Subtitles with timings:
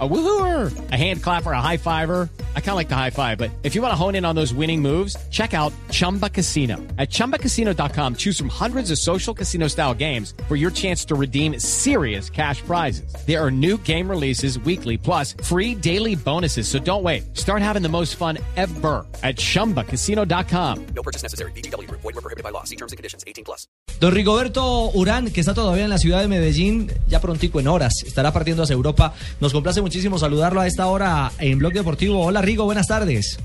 [0.00, 2.28] A woohooer, a hand clapper, a high fiver.
[2.56, 4.34] I kind of like the high five, but if you want to hone in on
[4.34, 6.78] those winning moves, check out Chumba Casino.
[6.98, 11.60] At ChumbaCasino.com, choose from hundreds of social casino style games for your chance to redeem
[11.60, 13.14] serious cash prizes.
[13.24, 16.66] There are new game releases weekly, plus free daily bonuses.
[16.66, 17.36] So don't wait.
[17.36, 20.86] Start having the most fun ever at ChumbaCasino.com.
[20.86, 21.52] No purchase necessary.
[21.52, 21.88] BGW.
[21.88, 22.64] Void were prohibited by law.
[22.64, 23.22] See terms and conditions.
[23.28, 23.68] 18 plus.
[24.00, 28.02] Don Rigoberto Urán, que está todavía en la ciudad de Medellín, ya prontico en horas,
[28.04, 29.14] estará partiendo hacia Europa.
[29.40, 32.24] Nos complace muchísimo saludarlo a esta hora en Blog Deportivo.
[32.24, 33.38] Hola Rigo, buenas tardes.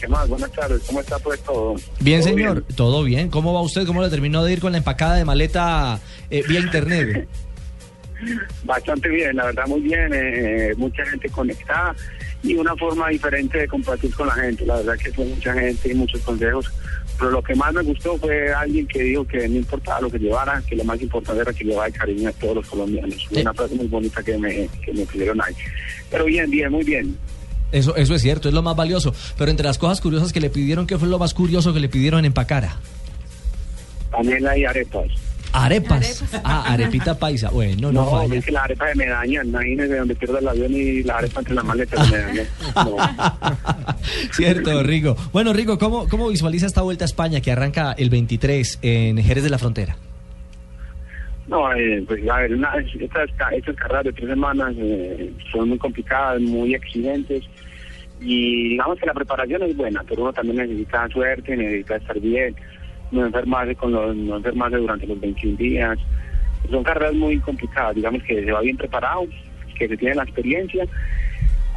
[0.00, 0.28] ¿Qué más?
[0.28, 1.76] Buenas tardes, ¿cómo está pues todo?
[2.00, 3.30] Bien, ¿Todo señor, todo bien.
[3.30, 3.86] ¿Cómo va usted?
[3.86, 7.28] ¿Cómo le terminó de ir con la empacada de maleta eh, vía internet?
[8.64, 11.94] Bastante bien, la verdad muy bien, eh, mucha gente conectada
[12.42, 14.66] y una forma diferente de compartir con la gente.
[14.66, 16.72] La verdad que fue mucha gente y muchos consejos,
[17.18, 20.18] pero lo que más me gustó fue alguien que dijo que no importaba lo que
[20.18, 23.26] llevara, que lo más importante era que llevara el cariño a todos los colombianos.
[23.28, 25.54] Fue una frase muy bonita que me, que me pidieron ahí.
[26.10, 27.16] Pero bien, bien, muy bien.
[27.70, 29.14] Eso, eso es cierto, es lo más valioso.
[29.38, 31.88] Pero entre las cosas curiosas que le pidieron, ¿qué fue lo más curioso que le
[31.88, 32.76] pidieron en empacara?
[34.10, 35.08] También hay arepas.
[35.52, 36.24] Arepas.
[36.44, 37.50] Ah, arepita paisa.
[37.50, 38.36] Bueno, no, No, falla.
[38.36, 41.54] es que la arepa de medalla, imagínese donde pierdo el avión y la arepa entre
[41.54, 42.44] las maletas de medalla.
[42.76, 42.96] No.
[44.32, 45.16] Cierto, Rigo.
[45.32, 49.44] Bueno, Rigo, ¿cómo, ¿cómo visualiza esta vuelta a España que arranca el 23 en Jerez
[49.44, 49.96] de la Frontera?
[51.48, 55.68] No, eh, pues a ver, una- estas, ca- estas carreras de tres semanas eh, son
[55.68, 57.42] muy complicadas, muy exigentes
[58.20, 62.54] y digamos que la preparación es buena, pero uno también necesita suerte, necesita estar bien,
[63.12, 65.98] no enfermarse, con los, no enfermarse durante los 21 días.
[66.70, 69.26] Son carreras muy complicadas, digamos que se va bien preparado,
[69.78, 70.86] que se tiene la experiencia.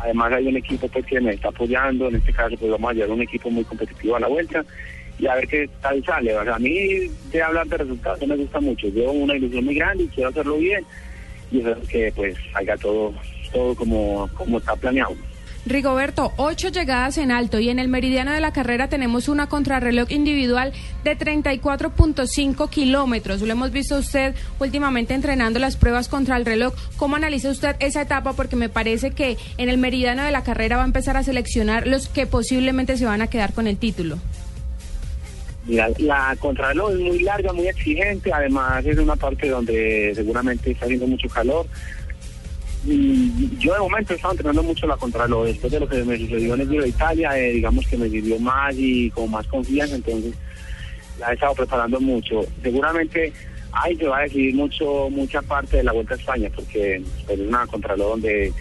[0.01, 2.93] Además hay un equipo pues, que me está apoyando, en este caso pues vamos a
[2.93, 4.63] llevar un equipo muy competitivo a la vuelta
[5.17, 6.35] y a ver qué tal sale.
[6.35, 8.87] O sea, a mí de hablar de resultados no me gusta mucho.
[8.89, 10.83] Yo una ilusión muy grande y quiero hacerlo bien
[11.51, 13.13] y eso es que pues salga todo,
[13.51, 15.15] todo como, como está planeado.
[15.65, 20.11] Rigoberto, ocho llegadas en alto y en el meridiano de la carrera tenemos una contrarreloj
[20.11, 23.41] individual de 34.5 kilómetros.
[23.41, 26.75] Lo hemos visto usted últimamente entrenando las pruebas contra el reloj.
[26.97, 28.33] ¿Cómo analiza usted esa etapa?
[28.33, 31.87] Porque me parece que en el meridiano de la carrera va a empezar a seleccionar
[31.87, 34.19] los que posiblemente se van a quedar con el título.
[35.67, 41.07] La contrarreloj es muy larga, muy exigente, además es una parte donde seguramente está haciendo
[41.07, 41.65] mucho calor.
[42.85, 46.17] Y yo de momento he estado entrenando mucho la contrarreloj, después de lo que me
[46.17, 49.47] sucedió en el Giro de Italia, eh, digamos que me sirvió más y con más
[49.47, 50.35] confianza, entonces
[51.19, 52.41] la he estado preparando mucho.
[52.61, 53.33] Seguramente
[53.71, 57.39] ahí se va a decidir mucho mucha parte de la Vuelta a España, porque pues,
[57.39, 58.53] es una contrarreloj donde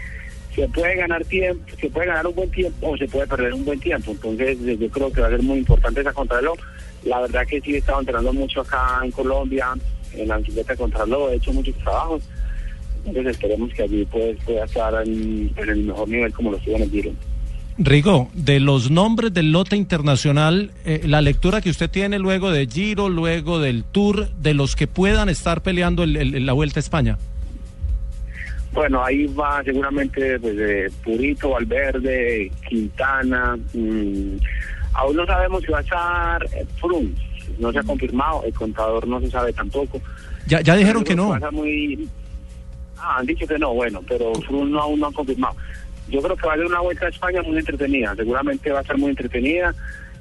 [0.54, 3.64] se puede ganar tiempo, se puede ganar un buen tiempo o se puede perder un
[3.64, 4.12] buen tiempo.
[4.12, 6.58] Entonces eh, yo creo que va a ser muy importante esa contrarreloj.
[7.04, 9.74] La verdad que sí he estado entrenando mucho acá en Colombia,
[10.14, 12.22] en la bicicleta contrarreloj, he hecho muchos trabajos.
[13.06, 16.76] Entonces esperemos que allí pues, pueda estar en, en el mejor nivel como lo estuvo
[16.76, 17.10] en el Giro.
[17.76, 22.66] Rigo, de los nombres del lote internacional, eh, la lectura que usted tiene luego de
[22.66, 26.82] Giro, luego del Tour, de los que puedan estar peleando el- el- la Vuelta a
[26.82, 27.18] España.
[28.72, 33.56] Bueno, ahí va seguramente pues, de Purito, Valverde, Quintana.
[33.72, 34.36] mm,
[34.94, 36.64] aún no sabemos si va a estar eh.
[37.58, 40.00] No se ha confirmado, el contador no se sabe tampoco.
[40.46, 41.36] Ya, ya dijeron que no.
[41.52, 42.08] muy...
[43.04, 45.54] Ah, han dicho que no, bueno, pero no, aún no han confirmado.
[46.08, 48.82] Yo creo que va a ser una vuelta a España muy entretenida, seguramente va a
[48.82, 49.74] estar muy entretenida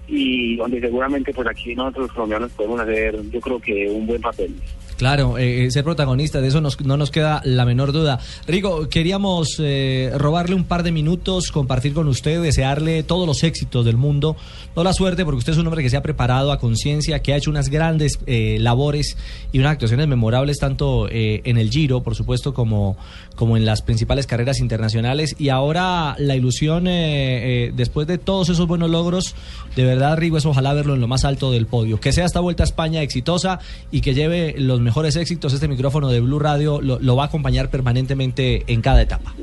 [0.06, 4.22] y donde seguramente pues aquí nosotros los colombianos podemos hacer, yo creo que un buen
[4.22, 4.54] papel.
[4.98, 8.20] Claro, eh, eh, ser protagonista, de eso nos- no nos queda la menor duda.
[8.48, 13.86] Rigo, queríamos eh, robarle un par de minutos, compartir con usted, desearle todos los éxitos
[13.86, 14.36] del mundo,
[14.76, 17.34] no la suerte, porque usted es un hombre que se ha preparado a conciencia, que
[17.34, 19.18] ha hecho unas grandes eh, labores
[19.52, 22.96] y unas actuaciones memorables tanto eh, en el Giro, por supuesto, como,
[23.36, 25.36] como en las principales carreras internacionales.
[25.40, 29.36] Y ahora la ilusión, después de todos esos buenos logros,
[29.76, 32.00] de verdad, Rigo, es ojalá verlo en lo más alto del podio.
[32.00, 33.60] Que sea esta vuelta a España exitosa
[33.92, 35.54] y que lleve los mejores éxitos.
[35.54, 39.34] Este micrófono de Blue Radio lo, lo va a acompañar permanentemente en cada etapa.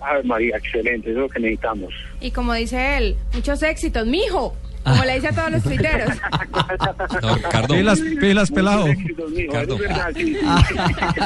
[0.00, 1.94] A ver, María, excelente, eso es lo que necesitamos.
[2.20, 4.54] Y como dice él, muchos éxitos, mijo.
[4.84, 6.10] Como le dice a todos los tuiteros.
[7.22, 7.74] No, Ricardo.
[7.74, 8.86] Pilas, pilas, pelado.
[9.34, 9.74] Mijo, Ricardo.
[9.74, 10.36] eso es verdad, sí,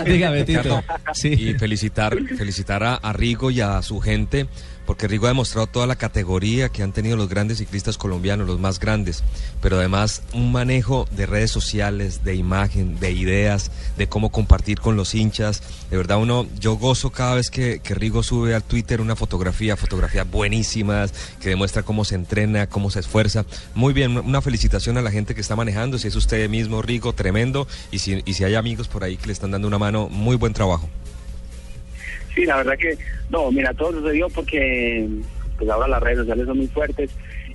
[0.04, 0.10] sí.
[0.10, 0.84] Dígame, Tito.
[1.14, 1.28] Sí.
[1.28, 4.48] Y felicitar, felicitar a, a Rigo y a su gente
[4.88, 8.58] porque Rigo ha demostrado toda la categoría que han tenido los grandes ciclistas colombianos, los
[8.58, 9.22] más grandes,
[9.60, 14.96] pero además un manejo de redes sociales, de imagen, de ideas, de cómo compartir con
[14.96, 15.62] los hinchas.
[15.90, 19.76] De verdad, uno, yo gozo cada vez que, que Rigo sube al Twitter una fotografía,
[19.76, 23.44] fotografías buenísimas, que demuestra cómo se entrena, cómo se esfuerza.
[23.74, 27.12] Muy bien, una felicitación a la gente que está manejando, si es usted mismo, Rigo,
[27.12, 30.08] tremendo, y si, y si hay amigos por ahí que le están dando una mano,
[30.08, 30.88] muy buen trabajo.
[32.34, 32.96] Sí, la verdad que,
[33.30, 35.08] no, mira, todo sucedió porque
[35.56, 37.10] pues ahora las redes sociales son muy fuertes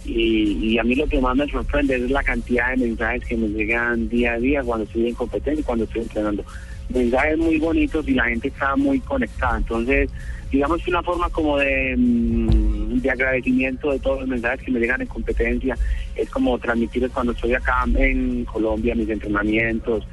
[0.05, 3.37] y, y a mí lo que más me sorprende es la cantidad de mensajes que
[3.37, 6.43] me llegan día a día cuando estoy en competencia y cuando estoy entrenando.
[6.89, 9.57] Mensajes muy bonitos y la gente está muy conectada.
[9.57, 10.09] Entonces,
[10.51, 14.79] digamos que una forma como de, mm, de agradecimiento de todos los mensajes que me
[14.79, 15.77] llegan en competencia
[16.15, 20.05] es como transmitirles cuando estoy acá en Colombia mis entrenamientos,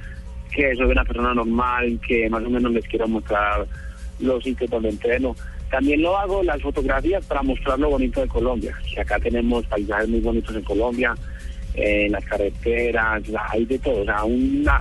[0.51, 3.67] que soy una persona normal, que más o menos les quiero mostrar
[4.21, 5.35] los sitios donde entreno.
[5.71, 8.77] También lo hago las fotografías para mostrar lo bonito de Colombia.
[8.93, 11.15] Que acá tenemos paisajes muy bonitos en Colombia,
[11.75, 14.03] en las carreteras, hay de todo.
[14.03, 14.81] O sea, una,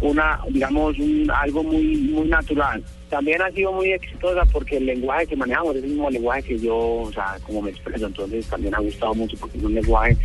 [0.00, 2.82] una digamos, un, algo muy, muy natural.
[3.10, 6.58] También ha sido muy exitosa porque el lenguaje que manejamos es el mismo lenguaje que
[6.58, 8.06] yo, o sea, como me expreso.
[8.06, 10.16] Entonces también ha gustado mucho porque es un lenguaje,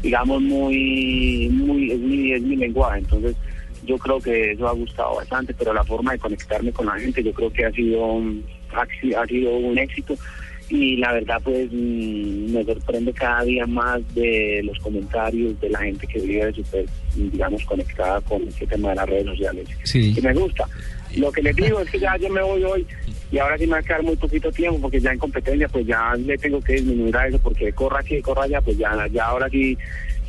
[0.00, 3.00] digamos, muy, muy, es mi, es mi lenguaje.
[3.00, 3.34] Entonces
[3.84, 7.22] yo creo que eso ha gustado bastante, pero la forma de conectarme con la gente
[7.22, 8.44] yo creo que ha sido un,
[8.74, 10.14] ha, si- ha sido un éxito
[10.68, 15.80] y la verdad pues mm, me sorprende cada día más de los comentarios de la
[15.80, 16.84] gente que vive súper,
[17.16, 19.68] digamos, conectada con este tema de las redes sociales.
[19.82, 20.14] Sí.
[20.14, 20.64] Que me gusta.
[21.16, 22.86] Lo que les digo es que ya yo me voy hoy
[23.32, 25.84] y ahora sí me va a quedar muy poquito tiempo porque ya en competencia pues
[25.86, 29.24] ya le tengo que disminuir a eso porque corra aquí, corra allá, pues ya, ya
[29.24, 29.76] ahora sí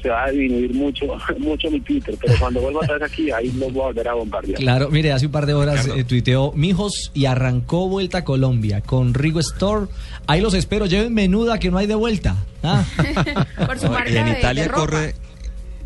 [0.01, 1.05] se va a disminuir mucho,
[1.39, 4.13] mucho mi Twitter, pero cuando vuelva otra vez aquí, ahí lo voy a volver a
[4.13, 4.59] bombardear.
[4.59, 8.81] Claro, mire, hace un par de horas eh, tuiteó Mijos y arrancó vuelta a Colombia
[8.81, 9.87] con Rigo Store.
[10.27, 12.35] Ahí los espero, lleven menuda que no hay de vuelta.
[12.63, 12.83] Ah.
[13.65, 14.81] Por su marca y en de- Italia de ropa.
[14.81, 15.15] corre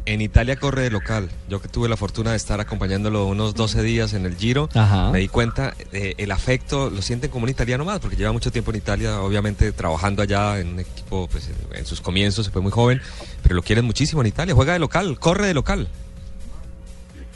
[0.05, 1.29] en Italia corre de local.
[1.49, 5.11] Yo que tuve la fortuna de estar acompañándolo unos 12 días en el Giro, Ajá.
[5.11, 8.51] me di cuenta eh, el afecto lo sienten como un italiano más, porque lleva mucho
[8.51, 12.51] tiempo en Italia, obviamente trabajando allá en un equipo, pues en, en sus comienzos, se
[12.51, 13.01] fue muy joven,
[13.41, 15.87] pero lo quieren muchísimo en Italia, juega de local, corre de local.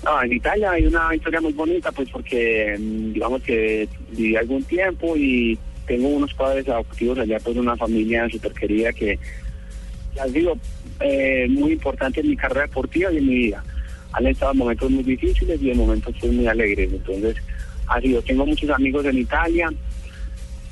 [0.04, 4.64] No, en Italia hay una historia muy bonita, pues porque mm, digamos que viví algún
[4.64, 9.20] tiempo y tengo unos padres adoptivos allá, pues una familia súper querida que
[10.20, 10.58] ha sido
[11.00, 13.64] eh, muy importante en mi carrera deportiva y en mi vida.
[14.14, 16.92] Han estado en momentos muy difíciles y en momentos pues, muy alegres.
[16.92, 17.36] Entonces,
[17.88, 19.70] ha sido, tengo muchos amigos en Italia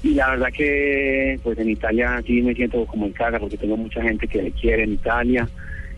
[0.03, 3.75] y la verdad que pues en Italia sí me siento como en casa porque tengo
[3.75, 5.47] mucha gente que me quiere en Italia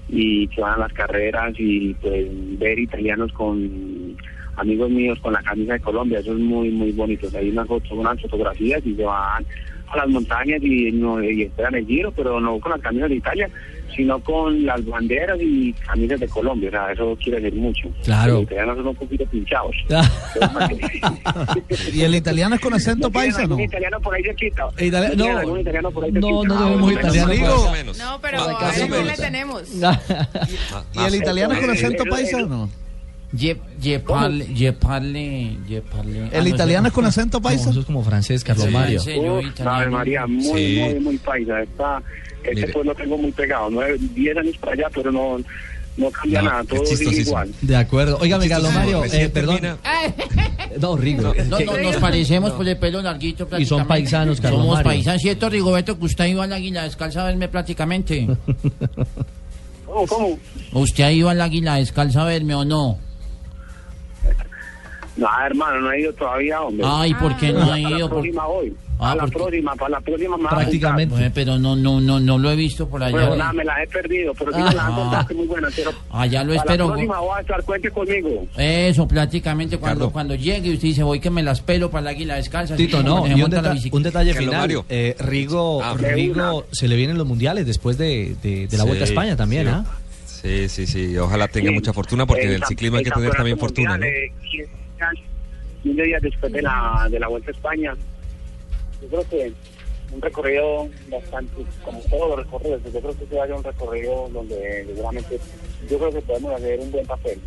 [0.08, 2.28] y que van a las carreras y pues
[2.58, 4.16] ver italianos con
[4.56, 7.28] amigos míos con la camisa de Colombia, eso es muy muy bonito.
[7.38, 9.46] Hay unas, unas fotografías y se van
[9.92, 13.16] a las montañas y, no, y esperan el giro, pero no con las camisas de
[13.16, 13.50] Italia,
[13.96, 16.70] sino con las banderas y camisas de Colombia.
[16.70, 17.90] O sea, eso quiere decir mucho.
[18.04, 18.34] Claro.
[18.36, 19.76] Los italianos son un poquito pinchados.
[21.94, 23.60] ¿Y el italiano es con acento ¿No tienen paisa, no?
[23.60, 24.68] italiano por ahí cerquita?
[24.78, 26.48] Itali- ¿No no, algún italiano por ahí no, cerquita?
[26.48, 27.56] no Ah, tenemos italiano.
[27.56, 27.98] Más o menos.
[27.98, 28.72] No, pero a
[29.04, 29.64] le tenemos.
[29.74, 32.70] ¿Y el italiano es con acento paisa o no?
[33.38, 35.58] Je, je parle, je parle,
[35.94, 36.22] parle.
[36.34, 37.70] Ah, ¿El no, italiano es con acento No, paisa?
[37.70, 39.02] eso es como francés, Carlos Sí, Mario.
[39.02, 39.72] Uf, italiano.
[39.72, 40.80] Ave María, muy, Sí.
[40.84, 41.62] muy, muy paisa.
[41.62, 42.02] Esta,
[42.44, 42.68] este Mire.
[42.74, 43.70] pueblo tengo muy pegado.
[43.70, 45.38] Nueve, diez años para allá, pero no,
[45.98, 46.62] no cambia No, nada.
[46.62, 47.28] es Todo sigue chistosísimo.
[47.30, 47.52] igual.
[47.62, 48.18] De acuerdo.
[48.20, 49.60] Óigame, Carlos Mario, eh, perdón.
[50.80, 51.34] No, Rigo.
[51.50, 54.92] No, no, nos parecemos por el pelo larguito Y son paisanos, Carlos Somos Mario.
[54.92, 55.98] paisanos, ¿cierto, Rigoberto?
[56.00, 58.28] Que usted iba al águila descalza a verme prácticamente.
[59.86, 60.40] ¿Cómo, cómo?
[60.74, 63.00] ¿Usted ha ido al águila descalza a verme o no?
[65.20, 66.86] No, hermano, no he ido todavía, hombre.
[66.90, 68.10] Ay, ¿por qué no ha Para la ido?
[68.10, 68.74] Por- próxima voy.
[69.02, 71.32] Ah, a la próxima, para la próxima a Prácticamente.
[71.34, 73.14] Pero no, no, no, no lo he visto por allá.
[73.16, 75.48] Bueno, nada, me la he perdido, pero sí me la han contado que es muy
[75.48, 75.70] buena.
[75.74, 76.84] Pero Ah, ya lo para espero.
[76.88, 78.48] la próxima voy a estar, cuente conmigo.
[78.58, 82.36] Eso, prácticamente cuando, cuando llegue usted dice voy que me las pelo para el águila
[82.36, 82.76] descalza.
[82.76, 84.60] Tito, no, y un, la deta- un detalle final.
[84.60, 84.86] Mario.
[84.90, 89.06] Eh, Rigo, Ah, Rigo se le vienen los mundiales después de, de- de la Vuelta
[89.06, 89.72] a Sí, España también, sí.
[89.74, 89.86] ¿ah?
[90.26, 91.76] Sí, sí, sí, ojalá tenga Sí.
[91.76, 94.06] mucha fortuna porque en el cam- ciclismo hay que tener también fortuna, ¿no?
[95.00, 97.94] Mundial, eh, 15 días después de la, de la Vuelta a España.
[99.02, 99.54] Yo creo que
[100.12, 101.54] un recorrido bastante,
[101.84, 105.40] como todos los recorridos, yo creo que se vaya un recorrido donde seguramente
[105.90, 107.40] yo creo que podemos hacer un buen papel.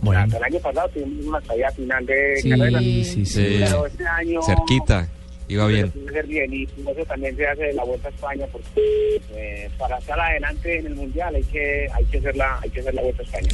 [0.00, 0.20] Bueno.
[0.20, 3.26] Hasta el año pasado tuvimos una salida final de Sí, carrera, sí, sí.
[3.26, 3.56] Sí.
[3.64, 5.08] pero este año Cerquita,
[5.48, 5.90] iba bien.
[5.90, 9.20] tiene que ser bien y eso también se hace de la Vuelta a España porque
[9.34, 12.80] eh, para estar adelante en el Mundial hay que hay que hacer la hay que
[12.80, 13.48] hacer la Vuelta a España.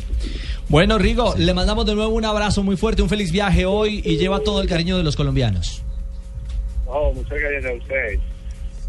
[0.74, 4.16] Bueno, Rigo, le mandamos de nuevo un abrazo muy fuerte, un feliz viaje hoy y
[4.16, 5.84] lleva todo el cariño de los colombianos.
[6.84, 8.20] No, muchas gracias a ustedes.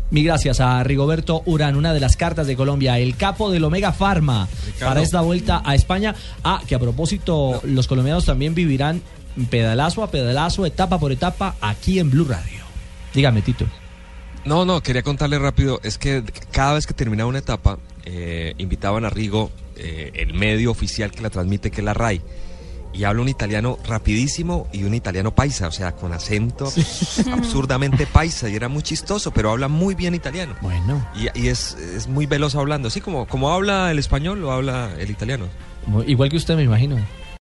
[0.09, 3.91] Mi gracias a Rigoberto Urán, una de las cartas de Colombia, el capo del Omega
[3.91, 4.85] Pharma Ricardo.
[4.87, 6.15] para esta vuelta a España.
[6.43, 9.03] Ah, que a propósito, los colombianos también vivirán
[9.51, 12.63] pedalazo a pedalazo, etapa por etapa, aquí en Blue Radio.
[13.13, 13.67] Dígame, Tito.
[14.45, 19.03] No, no, quería contarle rápido, es que cada vez que terminaba una etapa, eh, invitaban
[19.03, 22.21] a Rigo, eh, el medio oficial que la transmite, que es la RAI,
[22.93, 26.71] y habla un italiano rapidísimo y un italiano paisa, o sea, con acento
[27.33, 30.55] absurdamente paisa, y era muy chistoso, pero habla muy bien italiano.
[30.61, 34.51] Bueno, Y, y es, es muy veloz hablando, así como, como habla el español, lo
[34.51, 35.47] habla el italiano.
[36.05, 36.97] igual que usted, me imagino.